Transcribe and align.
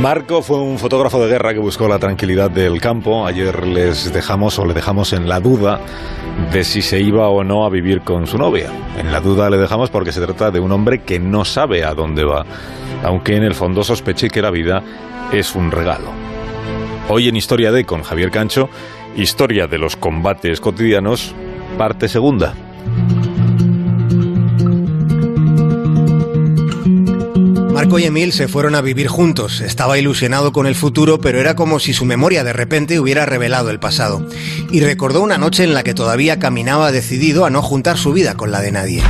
Marco 0.00 0.42
fue 0.42 0.58
un 0.58 0.78
fotógrafo 0.78 1.20
de 1.20 1.28
guerra 1.28 1.54
que 1.54 1.58
buscó 1.58 1.88
la 1.88 1.98
tranquilidad 1.98 2.50
del 2.50 2.80
campo. 2.80 3.26
Ayer 3.26 3.66
les 3.66 4.12
dejamos 4.12 4.58
o 4.58 4.66
le 4.66 4.74
dejamos 4.74 5.12
en 5.12 5.28
la 5.28 5.40
duda 5.40 5.80
de 6.52 6.64
si 6.64 6.82
se 6.82 7.00
iba 7.00 7.28
o 7.28 7.42
no 7.42 7.64
a 7.64 7.70
vivir 7.70 8.02
con 8.02 8.26
su 8.26 8.36
novia. 8.36 8.70
En 8.98 9.10
la 9.10 9.20
duda 9.20 9.48
le 9.48 9.56
dejamos 9.56 9.90
porque 9.90 10.12
se 10.12 10.20
trata 10.20 10.50
de 10.50 10.60
un 10.60 10.70
hombre 10.70 11.02
que 11.02 11.18
no 11.18 11.44
sabe 11.44 11.84
a 11.84 11.94
dónde 11.94 12.24
va, 12.24 12.44
aunque 13.02 13.36
en 13.36 13.42
el 13.42 13.54
fondo 13.54 13.82
sospeche 13.82 14.28
que 14.28 14.42
la 14.42 14.50
vida 14.50 14.82
es 15.32 15.54
un 15.54 15.70
regalo. 15.70 16.12
Hoy 17.08 17.28
en 17.28 17.36
Historia 17.36 17.72
de 17.72 17.84
con 17.84 18.02
Javier 18.02 18.30
Cancho, 18.30 18.68
Historia 19.16 19.66
de 19.66 19.78
los 19.78 19.96
combates 19.96 20.60
cotidianos, 20.60 21.34
parte 21.78 22.08
segunda. 22.08 22.54
Marco 27.76 27.98
y 27.98 28.04
Emil 28.04 28.32
se 28.32 28.48
fueron 28.48 28.74
a 28.74 28.80
vivir 28.80 29.06
juntos. 29.06 29.60
Estaba 29.60 29.98
ilusionado 29.98 30.50
con 30.50 30.66
el 30.66 30.74
futuro, 30.74 31.20
pero 31.20 31.40
era 31.40 31.54
como 31.54 31.78
si 31.78 31.92
su 31.92 32.06
memoria 32.06 32.42
de 32.42 32.54
repente 32.54 32.98
hubiera 32.98 33.26
revelado 33.26 33.68
el 33.68 33.78
pasado. 33.78 34.26
Y 34.70 34.80
recordó 34.80 35.20
una 35.20 35.36
noche 35.36 35.62
en 35.62 35.74
la 35.74 35.82
que 35.82 35.92
todavía 35.92 36.38
caminaba 36.38 36.90
decidido 36.90 37.44
a 37.44 37.50
no 37.50 37.60
juntar 37.60 37.98
su 37.98 38.14
vida 38.14 38.34
con 38.34 38.50
la 38.50 38.62
de 38.62 38.72
nadie. 38.72 39.02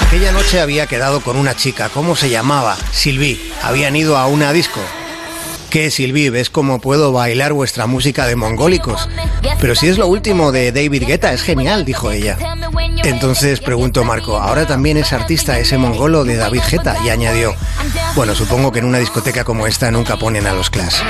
Aquella 0.00 0.32
noche 0.32 0.60
había 0.60 0.88
quedado 0.88 1.20
con 1.20 1.36
una 1.36 1.54
chica, 1.54 1.90
¿cómo 1.90 2.16
se 2.16 2.28
llamaba? 2.28 2.76
Silvi. 2.90 3.40
Habían 3.62 3.94
ido 3.94 4.18
a 4.18 4.26
una 4.26 4.52
disco. 4.52 4.80
¿Qué, 5.72 5.90
Silvi? 5.90 6.28
¿Ves 6.28 6.50
cómo 6.50 6.82
puedo 6.82 7.12
bailar 7.12 7.54
vuestra 7.54 7.86
música 7.86 8.26
de 8.26 8.36
mongólicos? 8.36 9.08
Pero 9.58 9.74
si 9.74 9.88
es 9.88 9.96
lo 9.96 10.06
último 10.06 10.52
de 10.52 10.70
David 10.70 11.04
Guetta, 11.06 11.32
es 11.32 11.40
genial, 11.40 11.86
dijo 11.86 12.10
ella. 12.10 12.36
Entonces 13.04 13.60
preguntó 13.60 14.04
Marco, 14.04 14.38
¿ahora 14.38 14.66
también 14.66 14.96
es 14.96 15.12
artista 15.12 15.58
ese 15.58 15.78
mongolo 15.78 16.24
de 16.24 16.36
David 16.36 16.62
Guetta? 16.70 16.96
Y 17.04 17.10
añadió, 17.10 17.54
bueno, 18.14 18.34
supongo 18.34 18.72
que 18.72 18.78
en 18.80 18.84
una 18.84 18.98
discoteca 18.98 19.44
como 19.44 19.66
esta 19.66 19.90
nunca 19.90 20.16
ponen 20.16 20.46
a 20.46 20.52
los 20.52 20.70
Clash. 20.70 21.02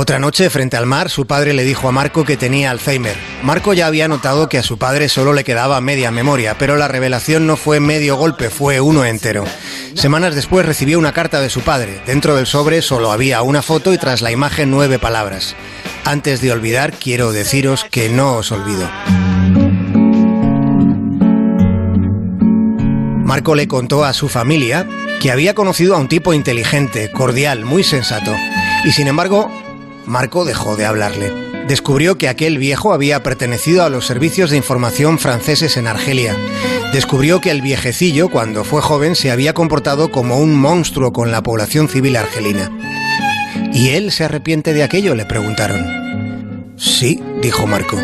Otra 0.00 0.20
noche, 0.20 0.48
frente 0.48 0.76
al 0.76 0.86
mar, 0.86 1.10
su 1.10 1.26
padre 1.26 1.54
le 1.54 1.64
dijo 1.64 1.88
a 1.88 1.90
Marco 1.90 2.24
que 2.24 2.36
tenía 2.36 2.70
Alzheimer. 2.70 3.16
Marco 3.42 3.72
ya 3.72 3.88
había 3.88 4.06
notado 4.06 4.48
que 4.48 4.56
a 4.56 4.62
su 4.62 4.78
padre 4.78 5.08
solo 5.08 5.32
le 5.32 5.42
quedaba 5.42 5.80
media 5.80 6.12
memoria, 6.12 6.56
pero 6.56 6.76
la 6.76 6.86
revelación 6.86 7.48
no 7.48 7.56
fue 7.56 7.80
medio 7.80 8.14
golpe, 8.14 8.48
fue 8.48 8.80
uno 8.80 9.04
entero. 9.04 9.44
Semanas 9.94 10.36
después 10.36 10.64
recibió 10.64 11.00
una 11.00 11.12
carta 11.12 11.40
de 11.40 11.50
su 11.50 11.62
padre. 11.62 12.00
Dentro 12.06 12.36
del 12.36 12.46
sobre 12.46 12.80
solo 12.80 13.10
había 13.10 13.42
una 13.42 13.60
foto 13.60 13.92
y 13.92 13.98
tras 13.98 14.22
la 14.22 14.30
imagen 14.30 14.70
nueve 14.70 15.00
palabras. 15.00 15.56
Antes 16.04 16.40
de 16.40 16.52
olvidar, 16.52 16.92
quiero 16.92 17.32
deciros 17.32 17.84
que 17.90 18.08
no 18.08 18.36
os 18.36 18.52
olvido. 18.52 18.88
Marco 23.24 23.56
le 23.56 23.66
contó 23.66 24.04
a 24.04 24.12
su 24.12 24.28
familia 24.28 24.86
que 25.20 25.32
había 25.32 25.54
conocido 25.54 25.96
a 25.96 25.98
un 25.98 26.06
tipo 26.06 26.34
inteligente, 26.34 27.10
cordial, 27.10 27.64
muy 27.64 27.82
sensato. 27.82 28.32
Y 28.84 28.92
sin 28.92 29.08
embargo, 29.08 29.50
Marco 30.08 30.46
dejó 30.46 30.74
de 30.74 30.86
hablarle. 30.86 31.32
Descubrió 31.68 32.16
que 32.16 32.28
aquel 32.28 32.56
viejo 32.56 32.94
había 32.94 33.22
pertenecido 33.22 33.84
a 33.84 33.90
los 33.90 34.06
servicios 34.06 34.50
de 34.50 34.56
información 34.56 35.18
franceses 35.18 35.76
en 35.76 35.86
Argelia. 35.86 36.34
Descubrió 36.94 37.42
que 37.42 37.50
el 37.50 37.60
viejecillo, 37.60 38.30
cuando 38.30 38.64
fue 38.64 38.80
joven, 38.80 39.14
se 39.14 39.30
había 39.30 39.52
comportado 39.52 40.10
como 40.10 40.38
un 40.38 40.54
monstruo 40.54 41.12
con 41.12 41.30
la 41.30 41.42
población 41.42 41.90
civil 41.90 42.16
argelina. 42.16 42.70
¿Y 43.74 43.90
él 43.90 44.10
se 44.10 44.24
arrepiente 44.24 44.72
de 44.72 44.82
aquello? 44.82 45.14
le 45.14 45.26
preguntaron. 45.26 46.74
Sí, 46.76 47.22
dijo 47.42 47.66
Marco. 47.66 47.98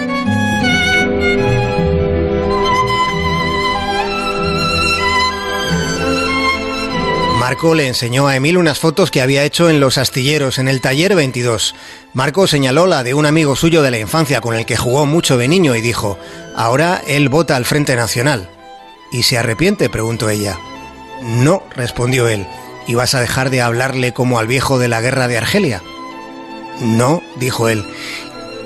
Marco 7.44 7.74
le 7.74 7.86
enseñó 7.86 8.26
a 8.26 8.36
Emil 8.36 8.56
unas 8.56 8.78
fotos 8.78 9.10
que 9.10 9.20
había 9.20 9.44
hecho 9.44 9.68
en 9.68 9.78
los 9.78 9.98
astilleros 9.98 10.58
en 10.58 10.66
el 10.66 10.80
taller 10.80 11.14
22. 11.14 11.74
Marco 12.14 12.46
señaló 12.46 12.86
la 12.86 13.02
de 13.02 13.12
un 13.12 13.26
amigo 13.26 13.54
suyo 13.54 13.82
de 13.82 13.90
la 13.90 13.98
infancia 13.98 14.40
con 14.40 14.54
el 14.54 14.64
que 14.64 14.78
jugó 14.78 15.04
mucho 15.04 15.36
de 15.36 15.46
niño 15.46 15.76
y 15.76 15.82
dijo, 15.82 16.18
ahora 16.56 17.02
él 17.06 17.28
vota 17.28 17.56
al 17.56 17.66
Frente 17.66 17.96
Nacional. 17.96 18.48
¿Y 19.12 19.24
se 19.24 19.36
arrepiente? 19.36 19.90
preguntó 19.90 20.30
ella. 20.30 20.58
No, 21.20 21.62
respondió 21.76 22.28
él. 22.28 22.46
¿Y 22.86 22.94
vas 22.94 23.14
a 23.14 23.20
dejar 23.20 23.50
de 23.50 23.60
hablarle 23.60 24.14
como 24.14 24.38
al 24.38 24.46
viejo 24.46 24.78
de 24.78 24.88
la 24.88 25.02
guerra 25.02 25.28
de 25.28 25.36
Argelia? 25.36 25.82
No, 26.80 27.22
dijo 27.36 27.68
él. 27.68 27.84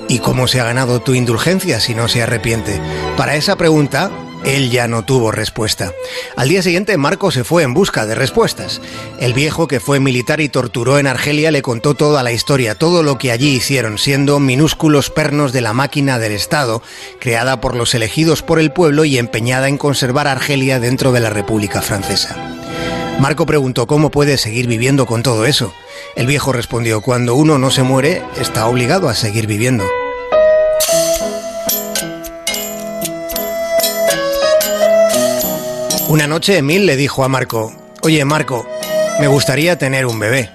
¿Y 0.07 0.19
cómo 0.19 0.47
se 0.47 0.61
ha 0.61 0.63
ganado 0.63 1.01
tu 1.01 1.15
indulgencia 1.15 1.81
si 1.81 1.95
no 1.95 2.07
se 2.07 2.23
arrepiente? 2.23 2.79
Para 3.17 3.35
esa 3.35 3.57
pregunta, 3.57 4.09
él 4.55 4.71
ya 4.71 4.87
no 4.87 5.03
tuvo 5.03 5.31
respuesta. 5.31 5.93
Al 6.35 6.49
día 6.49 6.63
siguiente, 6.63 6.97
Marco 6.97 7.31
se 7.31 7.43
fue 7.43 7.63
en 7.63 7.73
busca 7.73 8.05
de 8.05 8.15
respuestas. 8.15 8.81
El 9.19 9.33
viejo, 9.33 9.67
que 9.67 9.79
fue 9.79 9.99
militar 9.99 10.41
y 10.41 10.49
torturó 10.49 10.97
en 10.97 11.07
Argelia, 11.07 11.51
le 11.51 11.61
contó 11.61 11.93
toda 11.93 12.23
la 12.23 12.31
historia, 12.31 12.75
todo 12.75 13.03
lo 13.03 13.17
que 13.17 13.31
allí 13.31 13.49
hicieron, 13.49 13.97
siendo 13.97 14.39
minúsculos 14.39 15.09
pernos 15.09 15.53
de 15.53 15.61
la 15.61 15.73
máquina 15.73 16.17
del 16.17 16.31
Estado, 16.31 16.81
creada 17.19 17.61
por 17.61 17.75
los 17.75 17.93
elegidos 17.93 18.41
por 18.41 18.59
el 18.59 18.71
pueblo 18.71 19.05
y 19.05 19.17
empeñada 19.17 19.69
en 19.69 19.77
conservar 19.77 20.27
Argelia 20.27 20.79
dentro 20.79 21.11
de 21.11 21.19
la 21.19 21.29
República 21.29 21.81
Francesa. 21.81 22.35
Marco 23.19 23.45
preguntó 23.45 23.85
cómo 23.85 24.11
puede 24.11 24.37
seguir 24.37 24.67
viviendo 24.67 25.05
con 25.05 25.23
todo 25.23 25.45
eso. 25.45 25.73
El 26.15 26.25
viejo 26.25 26.53
respondió, 26.53 27.01
cuando 27.01 27.35
uno 27.35 27.57
no 27.57 27.69
se 27.69 27.83
muere, 27.83 28.23
está 28.39 28.65
obligado 28.67 29.09
a 29.09 29.15
seguir 29.15 29.45
viviendo. 29.45 29.83
Una 36.09 36.25
noche 36.25 36.57
Emil 36.57 36.87
le 36.87 36.95
dijo 36.95 37.23
a 37.23 37.27
Marco, 37.27 37.71
oye 38.01 38.25
Marco, 38.25 38.67
me 39.19 39.27
gustaría 39.27 39.77
tener 39.77 40.07
un 40.07 40.17
bebé. 40.17 40.49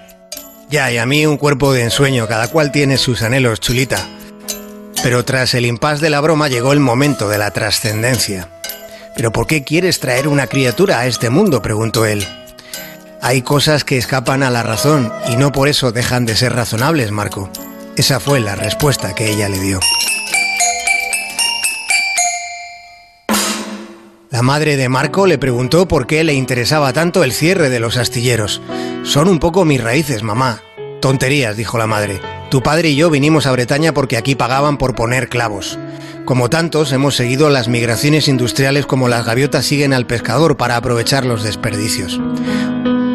Ya, 0.69 0.91
y 0.91 0.99
a 0.99 1.07
mí 1.07 1.27
un 1.27 1.37
cuerpo 1.37 1.73
de 1.73 1.85
ensueño, 1.85 2.27
cada 2.27 2.49
cual 2.49 2.73
tiene 2.73 2.99
sus 2.99 3.23
anhelos, 3.23 3.61
chulita. 3.61 4.05
Pero 5.05 5.25
tras 5.25 5.55
el 5.55 5.65
impas 5.65 6.01
de 6.01 6.11
la 6.11 6.21
broma 6.21 6.49
llegó 6.49 6.73
el 6.73 6.81
momento 6.81 7.29
de 7.29 7.39
la 7.39 7.53
trascendencia. 7.53 8.49
¿Pero 9.15 9.31
por 9.31 9.47
qué 9.47 9.63
quieres 9.63 10.01
traer 10.01 10.27
una 10.27 10.49
criatura 10.49 10.99
a 10.99 11.07
este 11.07 11.31
mundo? 11.31 11.63
preguntó 11.63 12.05
él. 12.05 12.27
Hay 13.23 13.43
cosas 13.43 13.85
que 13.85 13.97
escapan 13.97 14.43
a 14.43 14.51
la 14.51 14.65
razón 14.65 15.13
y 15.29 15.37
no 15.37 15.53
por 15.53 15.69
eso 15.69 15.93
dejan 15.93 16.27
de 16.27 16.35
ser 16.35 16.53
razonables, 16.53 17.13
Marco. 17.13 17.49
Esa 17.97 18.19
fue 18.19 18.41
la 18.41 18.57
respuesta 18.57 19.15
que 19.15 19.31
ella 19.31 19.49
le 19.49 19.61
dio. 19.61 19.79
La 24.35 24.43
madre 24.43 24.77
de 24.77 24.89
Marco 24.89 25.29
le 25.29 25.39
preguntó 25.39 25.87
por 25.87 26.09
qué 26.09 26.25
le 26.25 26.35
interesaba 26.35 26.93
tanto 26.93 27.23
el 27.23 27.31
cierre 27.31 27.71
de 27.71 27.79
los 27.79 27.97
astilleros. 27.97 28.61
Son 29.05 29.29
un 29.29 29.39
poco 29.39 29.65
mis 29.65 29.81
raíces, 29.81 30.25
mamá. 30.25 30.61
Tonterías, 31.01 31.57
dijo 31.57 31.79
la 31.79 31.87
madre. 31.87 32.21
Tu 32.51 32.61
padre 32.61 32.89
y 32.89 32.97
yo 32.97 33.11
vinimos 33.11 33.47
a 33.47 33.53
Bretaña 33.53 33.95
porque 33.95 34.17
aquí 34.17 34.35
pagaban 34.35 34.77
por 34.77 34.97
poner 34.97 35.29
clavos. 35.29 35.79
Como 36.25 36.51
tantos, 36.51 36.91
hemos 36.91 37.15
seguido 37.15 37.49
las 37.49 37.69
migraciones 37.69 38.27
industriales 38.27 38.87
como 38.87 39.07
las 39.07 39.25
gaviotas 39.25 39.67
siguen 39.67 39.93
al 39.93 40.09
pescador 40.09 40.57
para 40.57 40.75
aprovechar 40.75 41.25
los 41.25 41.45
desperdicios. 41.45 42.21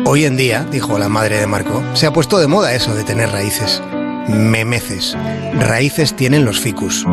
Hoy 0.06 0.24
en 0.24 0.38
día, 0.38 0.66
dijo 0.72 0.97
la 1.00 1.09
madre 1.09 1.38
de 1.38 1.47
Marco, 1.47 1.84
se 1.96 2.07
ha 2.07 2.13
puesto 2.13 2.40
de 2.40 2.47
moda 2.47 2.74
eso 2.74 2.96
de 2.96 3.03
tener 3.03 3.30
raíces. 3.30 3.81
Memeces. 4.30 5.18
Raíces 5.59 6.16
tienen 6.16 6.46
los 6.46 6.62
ficus. 6.62 7.06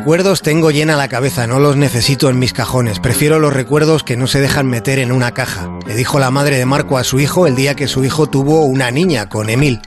Recuerdos 0.00 0.40
tengo 0.40 0.70
llena 0.70 0.96
la 0.96 1.08
cabeza, 1.08 1.46
no 1.46 1.58
los 1.58 1.76
necesito 1.76 2.30
en 2.30 2.38
mis 2.38 2.54
cajones. 2.54 2.98
Prefiero 3.00 3.38
los 3.38 3.52
recuerdos 3.52 4.02
que 4.02 4.16
no 4.16 4.26
se 4.26 4.40
dejan 4.40 4.66
meter 4.66 4.98
en 4.98 5.12
una 5.12 5.32
caja, 5.32 5.78
le 5.86 5.94
dijo 5.94 6.18
la 6.18 6.30
madre 6.30 6.56
de 6.56 6.64
Marco 6.64 6.96
a 6.96 7.04
su 7.04 7.20
hijo 7.20 7.46
el 7.46 7.54
día 7.54 7.74
que 7.74 7.86
su 7.86 8.02
hijo 8.02 8.26
tuvo 8.26 8.64
una 8.64 8.90
niña 8.90 9.28
con 9.28 9.50
Emil. 9.50 9.82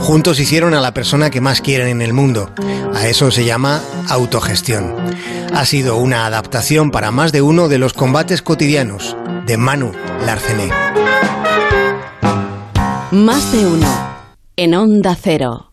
Juntos 0.00 0.40
hicieron 0.40 0.74
a 0.74 0.80
la 0.80 0.92
persona 0.92 1.30
que 1.30 1.40
más 1.40 1.60
quieren 1.60 1.86
en 1.86 2.02
el 2.02 2.12
mundo. 2.12 2.50
A 2.94 3.06
eso 3.06 3.30
se 3.30 3.44
llama 3.44 3.80
autogestión. 4.08 4.92
Ha 5.54 5.64
sido 5.66 5.98
una 5.98 6.26
adaptación 6.26 6.90
para 6.90 7.12
más 7.12 7.30
de 7.30 7.40
uno 7.40 7.68
de 7.68 7.78
los 7.78 7.92
combates 7.92 8.42
cotidianos 8.42 9.16
de 9.46 9.56
Manu 9.56 9.92
Larcené. 10.26 10.68
Más 13.12 13.52
de 13.52 13.66
uno 13.66 13.86
en 14.56 14.74
Onda 14.74 15.14
Cero. 15.14 15.62